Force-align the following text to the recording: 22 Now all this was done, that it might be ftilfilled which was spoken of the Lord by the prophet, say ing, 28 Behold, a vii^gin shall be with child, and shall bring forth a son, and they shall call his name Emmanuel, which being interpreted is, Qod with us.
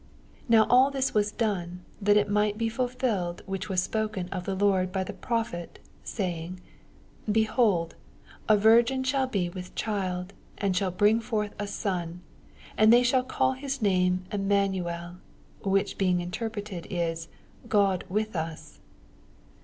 22 0.47 0.49
Now 0.49 0.65
all 0.71 0.89
this 0.89 1.13
was 1.13 1.31
done, 1.31 1.81
that 2.01 2.17
it 2.17 2.27
might 2.27 2.57
be 2.57 2.71
ftilfilled 2.71 3.41
which 3.45 3.69
was 3.69 3.83
spoken 3.83 4.29
of 4.29 4.45
the 4.45 4.55
Lord 4.55 4.91
by 4.91 5.03
the 5.03 5.13
prophet, 5.13 5.77
say 6.03 6.45
ing, 6.45 6.49
28 7.25 7.33
Behold, 7.33 7.95
a 8.49 8.57
vii^gin 8.57 9.05
shall 9.05 9.27
be 9.27 9.47
with 9.49 9.75
child, 9.75 10.33
and 10.57 10.75
shall 10.75 10.89
bring 10.89 11.19
forth 11.19 11.53
a 11.59 11.67
son, 11.67 12.21
and 12.75 12.91
they 12.91 13.03
shall 13.03 13.21
call 13.23 13.53
his 13.53 13.79
name 13.79 14.25
Emmanuel, 14.31 15.17
which 15.63 15.99
being 15.99 16.19
interpreted 16.19 16.87
is, 16.89 17.27
Qod 17.69 18.01
with 18.09 18.35
us. 18.35 18.79